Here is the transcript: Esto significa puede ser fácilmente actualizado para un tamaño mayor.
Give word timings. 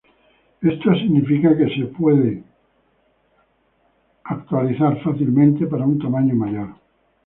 Esto 0.63 0.95
significa 0.95 1.49
puede 1.95 2.43
ser 4.79 5.01
fácilmente 5.03 5.63
actualizado 5.63 5.69
para 5.69 5.85
un 5.85 5.99
tamaño 5.99 6.33
mayor. 6.33 6.69